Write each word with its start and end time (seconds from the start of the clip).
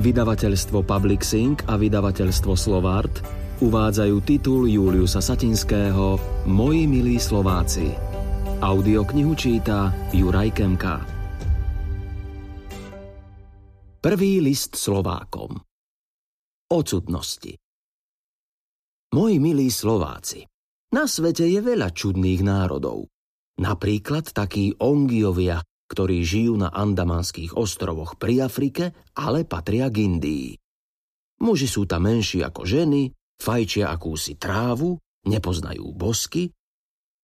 Vydavateľstvo 0.00 0.80
Public 0.80 1.20
Sync 1.20 1.68
a 1.68 1.76
vydavateľstvo 1.76 2.56
Slovart 2.56 3.20
uvádzajú 3.60 4.16
titul 4.24 4.64
Juliusa 4.64 5.20
Satinského 5.20 6.16
Moji 6.48 6.88
milí 6.88 7.20
Slováci. 7.20 7.92
Audioknihu 8.64 9.36
číta 9.36 9.92
Juraj 10.16 10.56
Kemka. 10.56 11.04
Prvý 14.00 14.40
list 14.40 14.80
Slovákom 14.80 15.60
O 16.72 16.78
cudnosti 16.80 17.60
Moji 19.12 19.36
milí 19.36 19.68
Slováci, 19.68 20.48
na 20.96 21.04
svete 21.04 21.44
je 21.44 21.60
veľa 21.60 21.92
čudných 21.92 22.40
národov. 22.40 23.04
Napríklad 23.60 24.32
takí 24.32 24.72
Ongiovia, 24.80 25.60
ktorí 25.90 26.22
žijú 26.22 26.54
na 26.54 26.70
Andamanských 26.70 27.58
ostrovoch 27.58 28.14
pri 28.14 28.46
Afrike, 28.46 28.94
ale 29.18 29.42
patria 29.42 29.90
k 29.90 30.06
Indii. 30.06 30.54
Muži 31.42 31.66
sú 31.66 31.90
tam 31.90 32.06
menší 32.06 32.46
ako 32.46 32.62
ženy, 32.62 33.10
fajčia 33.42 33.90
akúsi 33.90 34.38
trávu, 34.38 34.94
nepoznajú 35.26 35.90
bosky, 35.90 36.54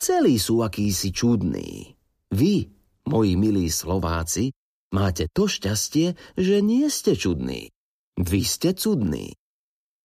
celí 0.02 0.42
sú 0.42 0.66
akýsi 0.66 1.14
čudní. 1.14 1.94
Vy, 2.34 2.66
moji 3.06 3.32
milí 3.38 3.70
Slováci, 3.70 4.50
máte 4.90 5.30
to 5.30 5.46
šťastie, 5.46 6.18
že 6.34 6.58
nie 6.58 6.90
ste 6.90 7.14
čudní. 7.14 7.70
Vy 8.18 8.40
ste 8.42 8.74
cudní. 8.74 9.38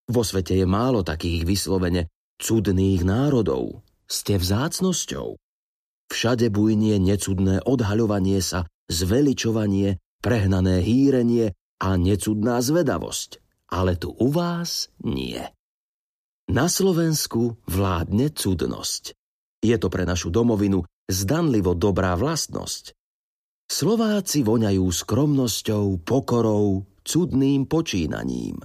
Vo 0.05 0.21
svete 0.21 0.53
je 0.53 0.67
málo 0.69 1.01
takých 1.01 1.47
vyslovene 1.47 2.11
cudných 2.37 3.01
národov. 3.01 3.81
Ste 4.05 4.37
vzácnosťou. 4.37 5.40
Všade 6.11 6.51
bujnie 6.51 6.99
necudné 6.99 7.63
odhaľovanie 7.63 8.43
sa, 8.43 8.67
zveličovanie, 8.91 9.95
prehnané 10.19 10.83
hýrenie 10.83 11.55
a 11.79 11.95
necudná 11.95 12.59
zvedavosť. 12.59 13.39
Ale 13.71 13.95
tu 13.95 14.11
u 14.11 14.27
vás 14.27 14.91
nie. 15.07 15.39
Na 16.51 16.67
Slovensku 16.67 17.55
vládne 17.63 18.27
cudnosť. 18.35 19.15
Je 19.63 19.75
to 19.79 19.87
pre 19.87 20.03
našu 20.03 20.27
domovinu 20.27 20.83
zdanlivo 21.07 21.71
dobrá 21.79 22.19
vlastnosť. 22.19 22.91
Slováci 23.71 24.43
voňajú 24.43 24.83
skromnosťou, 24.83 26.03
pokorou, 26.03 26.83
cudným 27.07 27.71
počínaním. 27.71 28.59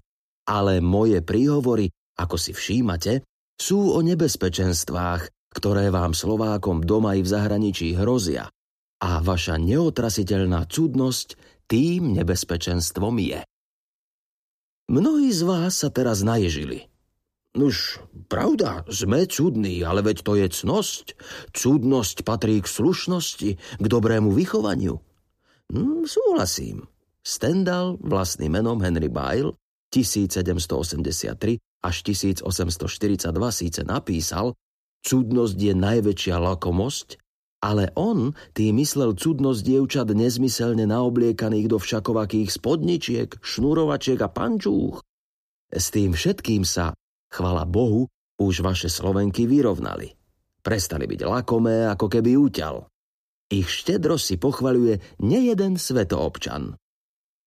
Ale 0.50 0.82
moje 0.82 1.22
príhovory, 1.22 1.94
ako 2.18 2.34
si 2.34 2.50
všímate, 2.50 3.22
sú 3.54 3.94
o 3.94 4.02
nebezpečenstvách, 4.02 5.35
ktoré 5.56 5.88
vám 5.88 6.12
Slovákom 6.12 6.84
doma 6.84 7.16
i 7.16 7.24
v 7.24 7.32
zahraničí 7.32 7.96
hrozia. 7.96 8.52
A 9.00 9.24
vaša 9.24 9.56
neotrasiteľná 9.56 10.68
cudnosť 10.68 11.40
tým 11.64 12.12
nebezpečenstvom 12.12 13.16
je. 13.24 13.40
Mnohí 14.92 15.32
z 15.32 15.42
vás 15.48 15.80
sa 15.80 15.88
teraz 15.88 16.20
naježili. 16.20 16.92
Nuž, 17.56 18.04
pravda, 18.28 18.84
sme 18.92 19.24
cudní, 19.24 19.80
ale 19.80 20.04
veď 20.04 20.20
to 20.20 20.36
je 20.36 20.46
cnosť. 20.52 21.16
Cudnosť 21.56 22.20
patrí 22.20 22.60
k 22.60 22.68
slušnosti, 22.68 23.50
k 23.56 23.84
dobrému 23.88 24.28
vychovaniu. 24.36 25.00
Hm, 25.72 26.04
súhlasím. 26.04 26.84
Stendhal 27.24 27.96
vlastným 27.98 28.60
menom 28.60 28.78
Henry 28.84 29.08
Byle 29.08 29.56
1783 29.88 31.58
až 31.82 31.96
1842 32.02 33.32
síce 33.50 33.80
napísal, 33.82 34.54
Cudnosť 35.06 35.54
je 35.54 35.74
najväčšia 35.78 36.34
lakomosť, 36.34 37.22
ale 37.62 37.94
on 37.94 38.34
tým 38.58 38.82
myslel 38.82 39.14
cudnosť 39.14 39.60
dievčat 39.62 40.10
nezmyselne 40.10 40.82
naobliekaných 40.82 41.70
do 41.70 41.78
všakovakých 41.78 42.50
spodničiek, 42.50 43.30
šnurovačiek 43.38 44.18
a 44.18 44.26
pančúch. 44.26 44.98
S 45.70 45.94
tým 45.94 46.10
všetkým 46.10 46.66
sa, 46.66 46.90
chvala 47.30 47.62
Bohu, 47.70 48.10
už 48.42 48.66
vaše 48.66 48.90
Slovenky 48.90 49.46
vyrovnali. 49.46 50.10
Prestali 50.58 51.06
byť 51.06 51.20
lakomé, 51.22 51.86
ako 51.86 52.06
keby 52.10 52.34
úťal. 52.34 52.90
Ich 53.46 53.70
štedro 53.70 54.18
si 54.18 54.34
pochvaľuje 54.42 55.22
nejeden 55.22 55.78
svetoobčan. 55.78 56.74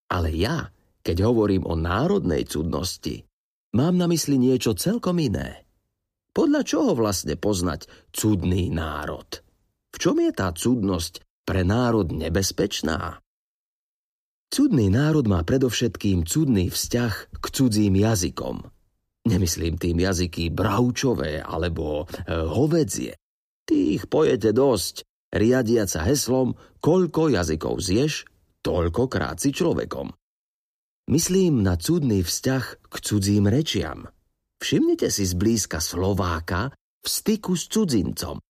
Ale 0.08 0.32
ja, 0.32 0.72
keď 1.04 1.28
hovorím 1.28 1.68
o 1.68 1.76
národnej 1.76 2.48
cudnosti, 2.48 3.28
mám 3.76 4.00
na 4.00 4.08
mysli 4.08 4.40
niečo 4.40 4.74
celkom 4.80 5.20
iné. 5.20 5.69
Podľa 6.40 6.64
čoho 6.64 6.96
vlastne 6.96 7.36
poznať 7.36 7.92
cudný 8.16 8.72
národ? 8.72 9.44
V 9.92 9.98
čom 10.00 10.24
je 10.24 10.32
tá 10.32 10.56
cudnosť 10.56 11.44
pre 11.44 11.68
národ 11.68 12.08
nebezpečná? 12.16 13.20
Cudný 14.48 14.88
národ 14.88 15.28
má 15.28 15.44
predovšetkým 15.44 16.24
cudný 16.24 16.72
vzťah 16.72 17.44
k 17.44 17.46
cudzím 17.52 18.00
jazykom. 18.00 18.72
Nemyslím 19.28 19.76
tým 19.76 20.00
jazyky 20.00 20.48
bravčové 20.56 21.44
alebo 21.44 22.08
e, 22.08 22.32
hovedzie. 22.32 23.20
Tých 23.68 24.08
pojete 24.08 24.56
dosť, 24.56 25.04
riadiac 25.36 25.92
sa 25.92 26.08
heslom, 26.08 26.56
koľko 26.80 27.36
jazykov 27.36 27.84
zješ, 27.84 28.24
toľko 28.64 29.12
si 29.36 29.52
človekom. 29.52 30.08
Myslím 31.12 31.68
na 31.68 31.76
cudný 31.76 32.24
vzťah 32.24 32.64
k 32.88 32.96
cudzím 33.04 33.52
rečiam– 33.52 34.08
Všimnite 34.60 35.08
si 35.08 35.24
zblízka 35.24 35.80
Slováka 35.80 36.72
v 37.00 37.08
styku 37.08 37.56
s 37.56 37.72
cudzincom. 37.72 38.38
E, 38.38 38.44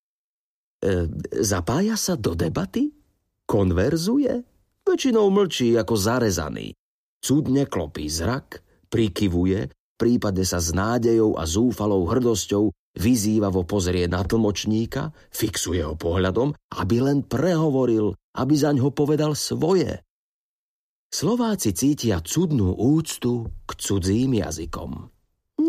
zapája 1.38 1.94
sa 1.94 2.18
do 2.18 2.34
debaty? 2.34 2.90
Konverzuje? 3.46 4.34
Väčšinou 4.86 5.30
mlčí 5.30 5.78
ako 5.78 5.94
zarezaný. 5.94 6.74
Cudne 7.22 7.70
klopí 7.70 8.10
zrak, 8.10 8.66
prikyvuje, 8.90 9.70
prípadne 10.02 10.46
sa 10.48 10.58
s 10.58 10.74
nádejou 10.74 11.38
a 11.38 11.46
zúfalou 11.46 12.10
hrdosťou 12.10 12.74
vyzývavo 12.98 13.70
pozrie 13.70 14.10
na 14.10 14.26
tlmočníka, 14.26 15.14
fixuje 15.30 15.86
ho 15.86 15.94
pohľadom, 15.94 16.58
aby 16.80 16.98
len 17.06 17.22
prehovoril, 17.22 18.18
aby 18.34 18.54
zaň 18.58 18.82
ho 18.82 18.90
povedal 18.90 19.38
svoje. 19.38 20.02
Slováci 21.10 21.74
cítia 21.74 22.22
cudnú 22.22 22.74
úctu 22.78 23.50
k 23.66 23.72
cudzím 23.78 24.42
jazykom. 24.42 25.10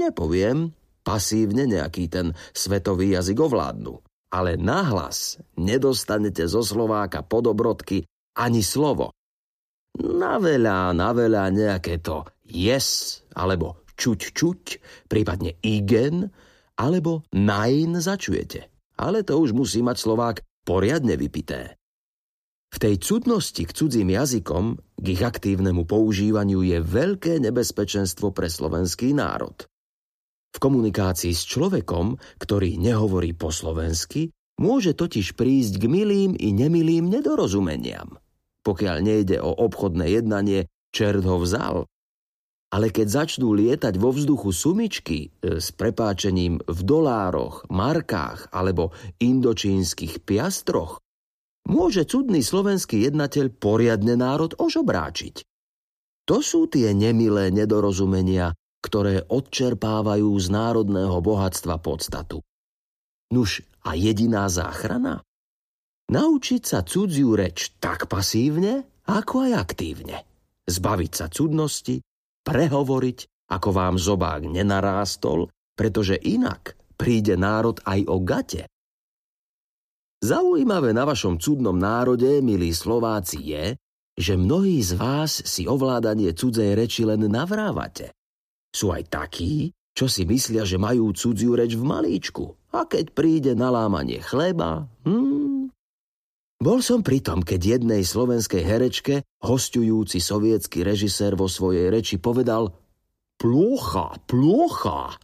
Nepoviem, 0.01 0.73
pasívne 1.05 1.69
nejaký 1.69 2.09
ten 2.09 2.33
svetový 2.57 3.13
jazyk 3.13 3.37
ovládnu. 3.37 4.01
Ale 4.33 4.57
nahlas 4.57 5.37
nedostanete 5.61 6.49
zo 6.49 6.65
Slováka 6.65 7.21
podobrodky 7.21 8.09
ani 8.33 8.65
slovo. 8.65 9.13
Na 10.01 10.41
veľa, 10.41 10.97
na 10.97 11.11
veľa 11.13 11.53
nejaké 11.53 12.01
to 12.01 12.25
yes, 12.49 13.21
alebo 13.37 13.85
čuť 14.01 14.21
čuť, 14.33 14.61
prípadne 15.11 15.61
igen, 15.61 16.33
alebo 16.81 17.27
nein 17.37 18.01
začujete. 18.01 18.73
Ale 18.97 19.21
to 19.27 19.37
už 19.37 19.53
musí 19.53 19.85
mať 19.85 19.97
Slovák 20.01 20.37
poriadne 20.65 21.21
vypité. 21.21 21.77
V 22.71 22.79
tej 22.79 23.03
cudnosti 23.03 23.59
k 23.67 23.75
cudzím 23.75 24.15
jazykom, 24.15 24.79
k 24.95 25.07
ich 25.11 25.23
aktívnemu 25.27 25.85
používaniu 25.85 26.63
je 26.63 26.79
veľké 26.79 27.43
nebezpečenstvo 27.43 28.31
pre 28.31 28.47
slovenský 28.47 29.11
národ. 29.11 29.67
V 30.51 30.59
komunikácii 30.59 31.31
s 31.31 31.47
človekom, 31.47 32.19
ktorý 32.43 32.75
nehovorí 32.77 33.33
po 33.33 33.55
slovensky, 33.55 34.35
môže 34.61 34.93
totiž 34.93 35.39
prísť 35.39 35.81
k 35.81 35.85
milým 35.89 36.33
i 36.37 36.53
nemilým 36.53 37.09
nedorozumeniam. 37.09 38.21
Pokiaľ 38.61 38.97
nejde 39.01 39.41
o 39.41 39.57
obchodné 39.57 40.21
jednanie, 40.21 40.69
čert 40.93 41.25
ho 41.25 41.41
vzal. 41.41 41.89
Ale 42.71 42.95
keď 42.95 43.27
začnú 43.27 43.51
lietať 43.51 43.99
vo 43.99 44.15
vzduchu 44.15 44.55
sumičky 44.55 45.19
e, 45.27 45.59
s 45.59 45.75
prepáčením 45.75 46.63
v 46.63 46.81
dolároch, 46.87 47.67
markách 47.67 48.55
alebo 48.55 48.95
indočínskych 49.19 50.23
piastroch, 50.23 51.03
môže 51.67 52.07
cudný 52.07 52.47
slovenský 52.47 53.03
jednateľ 53.11 53.59
poriadne 53.59 54.15
národ 54.15 54.55
ožobráčiť. 54.55 55.43
To 56.31 56.39
sú 56.39 56.71
tie 56.71 56.95
nemilé 56.95 57.51
nedorozumenia, 57.51 58.55
ktoré 58.81 59.25
odčerpávajú 59.29 60.29
z 60.41 60.47
národného 60.49 61.21
bohatstva 61.21 61.77
podstatu. 61.81 62.41
Nuž 63.31 63.63
a 63.87 63.95
jediná 63.95 64.51
záchrana? 64.51 65.23
Naučiť 66.11 66.63
sa 66.67 66.83
cudziu 66.83 67.39
reč 67.39 67.71
tak 67.79 68.11
pasívne, 68.11 68.83
ako 69.07 69.47
aj 69.47 69.53
aktívne. 69.55 70.27
Zbaviť 70.67 71.13
sa 71.15 71.27
cudnosti, 71.31 72.03
prehovoriť, 72.43 73.19
ako 73.55 73.69
vám 73.71 73.95
zobák 73.95 74.43
nenarástol, 74.51 75.47
pretože 75.79 76.19
inak 76.19 76.75
príde 76.99 77.39
národ 77.39 77.79
aj 77.87 78.01
o 78.11 78.17
gate. 78.21 78.67
Zaujímavé 80.21 80.93
na 80.93 81.09
vašom 81.09 81.41
cudnom 81.41 81.79
národe, 81.79 82.45
milí 82.45 82.77
Slováci, 82.77 83.41
je, 83.41 83.65
že 84.21 84.37
mnohí 84.37 84.85
z 84.85 85.01
vás 85.01 85.41
si 85.49 85.65
ovládanie 85.65 86.37
cudzej 86.37 86.77
reči 86.77 87.09
len 87.09 87.25
navrávate. 87.25 88.13
Sú 88.71 88.95
aj 88.95 89.11
takí, 89.11 89.75
čo 89.93 90.07
si 90.07 90.25
myslia, 90.25 90.63
že 90.63 90.79
majú 90.79 91.11
cudziu 91.13 91.59
reč 91.59 91.75
v 91.75 91.85
malíčku. 91.85 92.55
A 92.71 92.87
keď 92.87 93.11
príde 93.11 93.53
na 93.59 93.69
lámanie 93.75 94.23
chleba, 94.23 94.87
hmm, 95.03 95.51
Bol 96.61 96.85
som 96.85 97.01
pri 97.01 97.25
tom, 97.25 97.41
keď 97.41 97.81
jednej 97.81 98.05
slovenskej 98.05 98.61
herečke, 98.61 99.25
hostujúci 99.41 100.21
sovietský 100.21 100.85
režisér 100.85 101.33
vo 101.33 101.49
svojej 101.49 101.89
reči 101.89 102.21
povedal 102.21 102.77
Plúcha, 103.41 104.21
plúcha. 104.29 105.17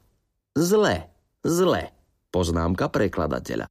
Zle, 0.56 1.12
zle, 1.44 1.92
poznámka 2.32 2.88
prekladateľa. 2.88 3.68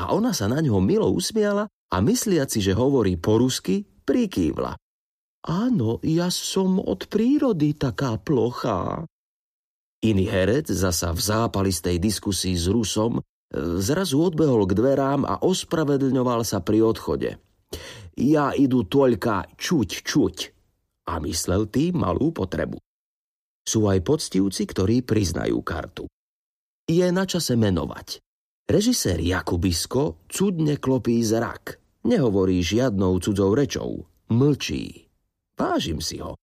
A 0.00 0.16
ona 0.16 0.32
sa 0.32 0.48
na 0.48 0.64
ňo 0.64 0.80
milo 0.80 1.12
usmiala 1.12 1.68
a 1.68 1.96
mysliaci, 2.00 2.64
že 2.64 2.72
hovorí 2.72 3.20
po 3.20 3.36
rusky, 3.36 3.84
prikývla. 3.84 4.72
Áno, 5.44 6.00
ja 6.00 6.32
som 6.32 6.80
od 6.80 7.12
prírody 7.12 7.76
taká 7.76 8.16
plochá. 8.16 9.04
Iný 10.02 10.26
herec 10.26 10.66
zasa 10.66 11.14
v 11.14 11.20
zápalistej 11.22 12.02
diskusii 12.02 12.58
s 12.58 12.66
Rusom 12.66 13.22
Zrazu 13.52 14.32
odbehol 14.32 14.64
k 14.64 14.72
dverám 14.72 15.28
a 15.28 15.44
ospravedlňoval 15.44 16.40
sa 16.40 16.64
pri 16.64 16.80
odchode. 16.80 17.36
Ja 18.16 18.56
idu 18.56 18.88
toľka 18.88 19.52
čuť, 19.60 19.88
čuť. 20.00 20.36
A 21.12 21.20
myslel 21.20 21.68
tým 21.68 22.00
malú 22.00 22.32
potrebu. 22.32 22.80
Sú 23.62 23.86
aj 23.92 24.00
poctivci, 24.00 24.64
ktorí 24.64 25.04
priznajú 25.04 25.60
kartu. 25.60 26.08
Je 26.88 27.04
na 27.12 27.28
čase 27.28 27.54
menovať. 27.54 28.24
Režisér 28.66 29.20
Jakubisko 29.20 30.24
cudne 30.32 30.80
klopí 30.80 31.20
zrak. 31.20 31.76
Nehovorí 32.08 32.64
žiadnou 32.64 33.20
cudzou 33.20 33.52
rečou. 33.52 34.08
Mlčí. 34.32 35.12
Vážim 35.60 36.00
si 36.00 36.18
ho. 36.24 36.40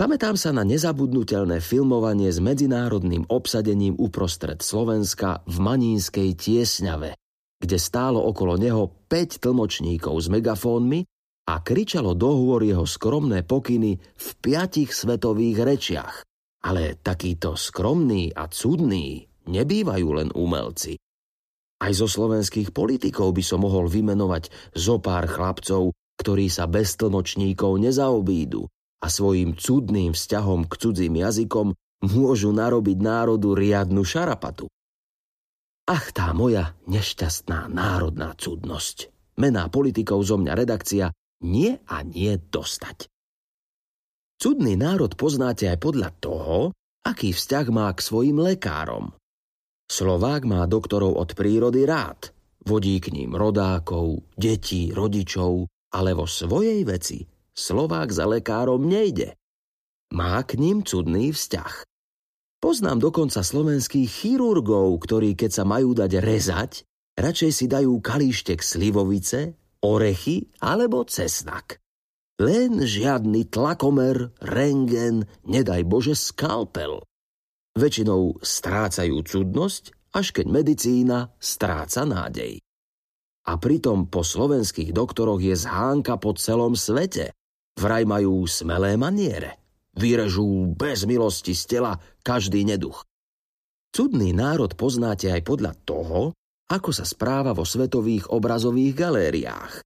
Pamätám 0.00 0.32
sa 0.32 0.48
na 0.48 0.64
nezabudnutelné 0.64 1.60
filmovanie 1.60 2.32
s 2.32 2.40
medzinárodným 2.40 3.28
obsadením 3.28 4.00
uprostred 4.00 4.64
Slovenska 4.64 5.44
v 5.44 5.60
Manínskej 5.60 6.40
tiesňave, 6.40 7.20
kde 7.60 7.76
stálo 7.76 8.24
okolo 8.24 8.56
neho 8.56 8.88
5 9.12 9.44
tlmočníkov 9.44 10.16
s 10.16 10.32
megafónmi 10.32 11.04
a 11.52 11.60
kričalo 11.60 12.16
dohovor 12.16 12.64
jeho 12.64 12.88
skromné 12.88 13.44
pokyny 13.44 14.00
v 14.00 14.28
piatich 14.40 14.88
svetových 14.88 15.68
rečiach. 15.68 16.24
Ale 16.64 16.96
takýto 16.96 17.60
skromný 17.60 18.32
a 18.32 18.48
cudný 18.48 19.28
nebývajú 19.52 20.08
len 20.16 20.32
umelci. 20.32 20.96
Aj 21.76 21.92
zo 21.92 22.08
slovenských 22.08 22.72
politikov 22.72 23.36
by 23.36 23.44
som 23.44 23.68
mohol 23.68 23.84
vymenovať 23.84 24.72
zo 24.72 24.96
pár 24.96 25.28
chlapcov, 25.28 25.92
ktorí 26.16 26.48
sa 26.48 26.64
bez 26.64 26.96
tlmočníkov 26.96 27.76
nezaobídu 27.76 28.64
a 29.00 29.06
svojim 29.08 29.56
cudným 29.56 30.12
vzťahom 30.12 30.68
k 30.68 30.72
cudzím 30.76 31.20
jazykom 31.20 31.72
môžu 32.04 32.52
narobiť 32.52 32.98
národu 33.00 33.56
riadnu 33.56 34.04
šarapatu. 34.04 34.68
Ach, 35.90 36.06
tá 36.14 36.30
moja 36.36 36.76
nešťastná 36.86 37.66
národná 37.66 38.36
cudnosť. 38.36 39.10
Mená 39.40 39.66
politikov 39.72 40.22
zo 40.22 40.36
mňa 40.36 40.52
redakcia 40.54 41.10
nie 41.42 41.80
a 41.88 42.04
nie 42.04 42.36
dostať. 42.36 43.08
Cudný 44.40 44.76
národ 44.76 45.12
poznáte 45.16 45.68
aj 45.68 45.78
podľa 45.80 46.10
toho, 46.20 46.72
aký 47.04 47.32
vzťah 47.32 47.66
má 47.72 47.88
k 47.92 48.00
svojim 48.00 48.36
lekárom. 48.40 49.12
Slovák 49.90 50.46
má 50.46 50.64
doktorov 50.70 51.18
od 51.18 51.34
prírody 51.34 51.84
rád, 51.84 52.30
vodí 52.62 53.00
k 53.02 53.10
ním 53.10 53.34
rodákov, 53.34 54.22
detí, 54.38 54.94
rodičov, 54.94 55.66
ale 55.90 56.14
vo 56.14 56.24
svojej 56.30 56.86
veci 56.86 57.26
Slovák 57.54 58.08
za 58.10 58.26
lekárom 58.26 58.82
nejde. 58.84 59.36
Má 60.10 60.42
k 60.42 60.58
ním 60.58 60.82
cudný 60.82 61.30
vzťah. 61.30 61.86
Poznám 62.60 63.00
dokonca 63.00 63.40
slovenských 63.40 64.10
chirurgov, 64.10 65.00
ktorí 65.00 65.32
keď 65.32 65.50
sa 65.50 65.64
majú 65.64 65.96
dať 65.96 66.12
rezať, 66.20 66.84
radšej 67.16 67.52
si 67.56 67.66
dajú 67.70 68.02
kalíštek 68.04 68.60
slivovice, 68.60 69.56
orechy 69.80 70.52
alebo 70.60 71.06
cesnak. 71.08 71.80
Len 72.40 72.84
žiadny 72.84 73.48
tlakomer, 73.52 74.32
rengen, 74.40 75.28
nedaj 75.44 75.84
Bože 75.84 76.16
skalpel. 76.16 77.04
Väčšinou 77.76 78.40
strácajú 78.40 79.20
cudnosť, 79.24 80.12
až 80.16 80.26
keď 80.34 80.46
medicína 80.48 81.32
stráca 81.38 82.02
nádej. 82.08 82.58
A 83.46 83.56
pritom 83.56 84.08
po 84.08 84.20
slovenských 84.20 84.92
doktoroch 84.92 85.40
je 85.40 85.56
zhánka 85.56 86.20
po 86.20 86.36
celom 86.36 86.76
svete. 86.76 87.32
Vraj 87.78 88.08
majú 88.08 88.48
smelé 88.48 88.96
maniere. 88.98 89.60
Vyrežú 89.94 90.70
bez 90.74 91.04
milosti 91.04 91.52
z 91.52 91.62
tela 91.76 91.92
každý 92.22 92.62
neduch. 92.62 93.02
Cudný 93.90 94.30
národ 94.30 94.70
poznáte 94.78 95.30
aj 95.34 95.42
podľa 95.42 95.72
toho, 95.82 96.30
ako 96.70 96.90
sa 96.94 97.02
správa 97.02 97.50
vo 97.50 97.66
svetových 97.66 98.30
obrazových 98.30 98.94
galériách. 98.94 99.82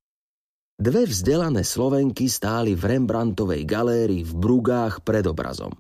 Dve 0.75 1.09
vzdelané 1.09 1.65
Slovenky 1.65 2.29
stáli 2.29 2.77
v 2.77 2.85
Rembrandtovej 2.85 3.65
galérii 3.65 4.27
v 4.27 4.33
Brugách 4.37 5.01
pred 5.01 5.25
obrazom. 5.25 5.73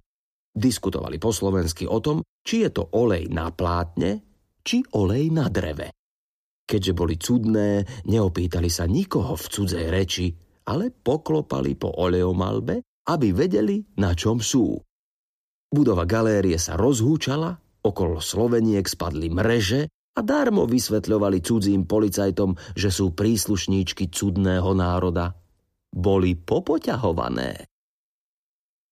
Diskutovali 0.55 1.19
po 1.19 1.35
slovensky 1.35 1.85
o 1.85 1.99
tom, 1.99 2.23
či 2.47 2.65
je 2.65 2.71
to 2.71 2.89
olej 2.95 3.27
na 3.29 3.51
plátne, 3.51 4.23
či 4.63 4.87
olej 4.95 5.35
na 5.35 5.51
dreve. 5.51 5.93
Keďže 6.65 6.93
boli 6.97 7.21
cudné, 7.21 7.85
neopýtali 8.09 8.71
sa 8.73 8.89
nikoho 8.89 9.37
v 9.37 9.47
cudzej 9.51 9.87
reči, 9.93 10.33
ale 10.65 10.93
poklopali 10.93 11.77
po 11.77 11.93
oleomalbe, 11.93 12.81
aby 13.09 13.37
vedeli, 13.37 13.85
na 14.01 14.17
čom 14.17 14.41
sú. 14.41 14.81
Budova 15.69 16.09
galérie 16.09 16.57
sa 16.57 16.79
rozhúčala, 16.79 17.59
okolo 17.85 18.23
Sloveniek 18.23 18.87
spadli 18.89 19.29
mreže 19.29 19.91
a 20.15 20.21
darmo 20.23 20.65
vysvetľovali 20.65 21.43
cudzím 21.43 21.85
policajtom, 21.85 22.55
že 22.79 22.89
sú 22.89 23.13
príslušníčky 23.13 24.09
cudného 24.09 24.71
národa. 24.73 25.35
Boli 25.91 26.39
popoťahované. 26.39 27.67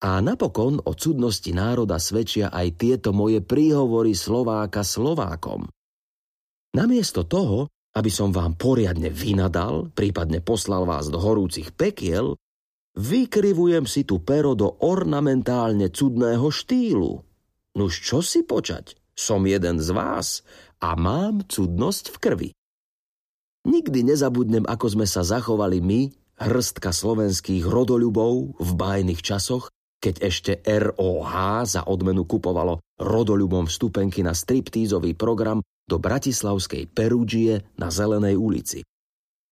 A 0.03 0.19
napokon 0.19 0.83
o 0.83 0.93
cudnosti 0.99 1.55
národa 1.55 2.03
svedčia 2.03 2.51
aj 2.51 2.75
tieto 2.75 3.15
moje 3.15 3.39
príhovory 3.39 4.19
Slováka 4.19 4.83
Slovákom. 4.83 5.71
Namiesto 6.75 7.23
toho, 7.23 7.71
aby 7.93 8.11
som 8.11 8.33
vám 8.33 8.57
poriadne 8.57 9.13
vynadal, 9.13 9.93
prípadne 9.93 10.41
poslal 10.41 10.89
vás 10.89 11.13
do 11.13 11.21
horúcich 11.21 11.77
pekiel, 11.77 12.41
vykrivujem 12.97 13.85
si 13.85 14.09
tu 14.09 14.25
pero 14.25 14.57
do 14.57 14.81
ornamentálne 14.81 15.93
cudného 15.93 16.49
štýlu. 16.49 17.21
Nuž 17.77 17.93
čo 18.01 18.25
si 18.25 18.45
počať? 18.45 18.97
Som 19.13 19.45
jeden 19.45 19.77
z 19.77 19.93
vás 19.93 20.41
a 20.81 20.97
mám 20.97 21.45
cudnosť 21.45 22.05
v 22.13 22.17
krvi. 22.17 22.49
Nikdy 23.63 24.09
nezabudnem, 24.09 24.65
ako 24.67 24.99
sme 24.99 25.07
sa 25.07 25.23
zachovali 25.23 25.79
my, 25.79 26.01
hrstka 26.43 26.91
slovenských 26.91 27.63
rodoľubov 27.63 28.59
v 28.59 28.71
bájnych 28.75 29.23
časoch, 29.23 29.71
keď 30.03 30.15
ešte 30.27 30.53
ROH 30.67 31.33
za 31.63 31.87
odmenu 31.87 32.27
kupovalo 32.27 32.83
rodoľubom 32.99 33.71
vstupenky 33.71 34.27
na 34.27 34.35
striptízový 34.35 35.15
program 35.15 35.63
do 35.87 35.97
bratislavskej 35.99 36.91
Perúdžie 36.91 37.63
na 37.79 37.89
Zelenej 37.91 38.39
ulici. 38.39 38.81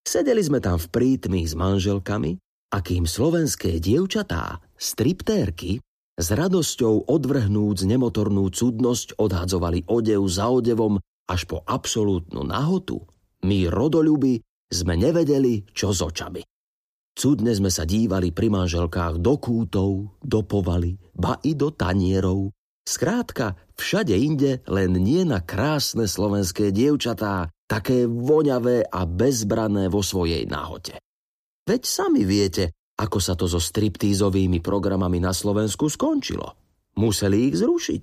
Sedeli 0.01 0.41
sme 0.41 0.59
tam 0.59 0.81
v 0.81 0.91
prítmi 0.91 1.45
s 1.45 1.53
manželkami 1.53 2.41
a 2.73 2.79
kým 2.81 3.05
slovenské 3.05 3.83
dievčatá, 3.83 4.63
striptérky, 4.79 5.83
s 6.21 6.29
radosťou 6.37 7.09
odvrhnúc 7.09 7.81
nemotornú 7.89 8.53
cudnosť 8.53 9.17
odhadzovali 9.17 9.89
odev 9.89 10.21
za 10.29 10.53
odevom 10.53 11.01
až 11.25 11.49
po 11.49 11.65
absolútnu 11.65 12.45
nahotu, 12.45 13.01
my 13.41 13.73
rodoľuby 13.73 14.45
sme 14.69 14.95
nevedeli, 15.01 15.65
čo 15.73 15.97
s 15.97 16.05
očami. 16.05 16.45
Cudne 17.17 17.53
sme 17.57 17.73
sa 17.73 17.89
dívali 17.89 18.31
pri 18.31 18.53
manželkách 18.53 19.19
do 19.19 19.35
kútov, 19.41 20.13
do 20.23 20.41
povaly, 20.45 20.95
ba 21.17 21.41
i 21.43 21.57
do 21.57 21.73
tanierov, 21.73 22.53
Skrátka, 22.91 23.55
všade 23.79 24.19
inde, 24.19 24.67
len 24.67 24.99
nie 24.99 25.23
na 25.23 25.39
krásne 25.39 26.11
slovenské 26.11 26.75
dievčatá, 26.75 27.47
také 27.71 28.11
voňavé 28.11 28.83
a 28.91 29.07
bezbrané 29.07 29.87
vo 29.87 30.03
svojej 30.03 30.43
nahote. 30.51 30.99
Veď 31.71 31.87
sami 31.87 32.27
viete, 32.27 32.75
ako 32.99 33.23
sa 33.23 33.39
to 33.39 33.47
so 33.47 33.63
striptízovými 33.63 34.59
programami 34.59 35.23
na 35.23 35.31
Slovensku 35.31 35.87
skončilo. 35.87 36.59
Museli 36.99 37.47
ich 37.47 37.63
zrušiť. 37.63 38.03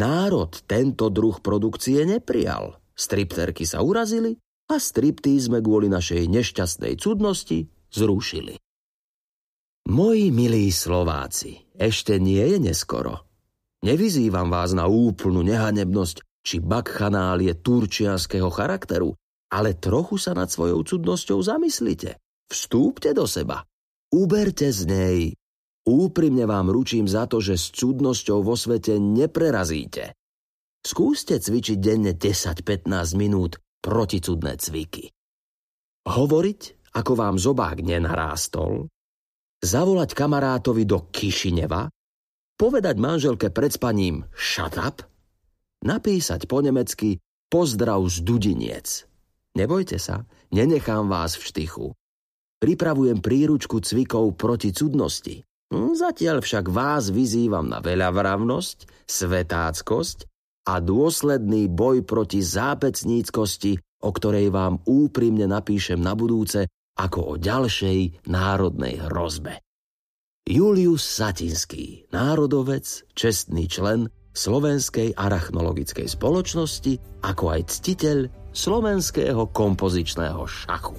Národ 0.00 0.64
tento 0.64 1.12
druh 1.12 1.36
produkcie 1.44 2.00
neprijal. 2.08 2.80
Stripterky 2.96 3.68
sa 3.68 3.84
urazili 3.84 4.32
a 4.72 4.80
striptíz 4.80 5.52
sme 5.52 5.60
kvôli 5.60 5.92
našej 5.92 6.24
nešťastnej 6.24 6.96
cudnosti 6.96 7.68
zrušili. 7.92 8.56
Moji 9.92 10.32
milí 10.32 10.72
Slováci, 10.72 11.68
ešte 11.76 12.16
nie 12.16 12.40
je 12.40 12.58
neskoro. 12.64 13.29
Nevyzývam 13.80 14.52
vás 14.52 14.76
na 14.76 14.84
úplnú 14.84 15.40
nehanebnosť 15.40 16.44
či 16.44 16.60
bakchanálie 16.60 17.56
turčianského 17.64 18.52
charakteru, 18.52 19.16
ale 19.48 19.76
trochu 19.76 20.20
sa 20.20 20.36
nad 20.36 20.52
svojou 20.52 20.84
cudnosťou 20.84 21.40
zamyslite. 21.40 22.20
Vstúpte 22.52 23.16
do 23.16 23.24
seba. 23.24 23.64
Uberte 24.12 24.68
z 24.68 24.80
nej. 24.84 25.20
Úprimne 25.88 26.44
vám 26.44 26.68
ručím 26.68 27.08
za 27.08 27.24
to, 27.24 27.40
že 27.40 27.56
s 27.56 27.72
cudnosťou 27.72 28.44
vo 28.44 28.52
svete 28.52 29.00
neprerazíte. 29.00 30.12
Skúste 30.84 31.40
cvičiť 31.40 31.78
denne 31.80 32.12
10-15 32.12 32.84
minút 33.16 33.56
proticudné 33.80 34.60
cviky. 34.60 35.08
Hovoriť 36.04 36.92
ako 36.96 37.12
vám 37.16 37.36
zobák 37.40 37.80
nenarástol, 37.80 38.88
zavolať 39.60 40.10
kamarátovi 40.12 40.84
do 40.84 41.08
Kišineva, 41.08 41.88
povedať 42.60 43.00
manželke 43.00 43.48
pred 43.48 43.72
spaním 43.72 44.28
shut 44.36 44.76
up, 44.76 45.00
napísať 45.80 46.44
po 46.44 46.60
nemecky 46.60 47.16
pozdrav 47.48 48.04
z 48.12 48.20
Dudiniec. 48.20 49.08
Nebojte 49.56 49.96
sa, 49.96 50.28
nenechám 50.52 51.08
vás 51.08 51.40
v 51.40 51.42
štychu. 51.48 51.86
Pripravujem 52.60 53.24
príručku 53.24 53.80
cvikov 53.80 54.36
proti 54.36 54.76
cudnosti. 54.76 55.40
Hm, 55.72 55.96
zatiaľ 55.96 56.44
však 56.44 56.68
vás 56.68 57.08
vyzývam 57.08 57.64
na 57.64 57.80
veľavravnosť, 57.80 59.08
svetáckosť 59.08 60.28
a 60.68 60.84
dôsledný 60.84 61.72
boj 61.72 62.04
proti 62.04 62.44
zápecníckosti, 62.44 64.04
o 64.04 64.10
ktorej 64.12 64.52
vám 64.52 64.84
úprimne 64.84 65.48
napíšem 65.48 65.96
na 65.96 66.12
budúce 66.12 66.68
ako 67.00 67.20
o 67.24 67.34
ďalšej 67.40 68.28
národnej 68.28 69.00
hrozbe. 69.08 69.64
Julius 70.50 71.06
Satinský, 71.06 72.10
národovec, 72.10 72.82
čestný 73.14 73.70
člen 73.70 74.10
Slovenskej 74.34 75.14
arachnologickej 75.14 76.10
spoločnosti, 76.10 77.22
ako 77.22 77.54
aj 77.54 77.60
ctiteľ 77.70 78.26
slovenského 78.50 79.46
kompozičného 79.54 80.42
šachu. 80.42 80.98